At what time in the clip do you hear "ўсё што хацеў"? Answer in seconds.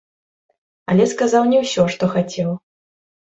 1.65-2.49